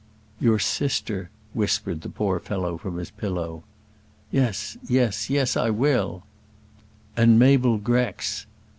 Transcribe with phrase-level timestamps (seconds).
[0.39, 3.61] "Your sister," whispered the poor fellow from his pillow.
[4.31, 6.23] "Yes, yes; yes, I will."
[7.15, 8.47] "And Mabel Grex."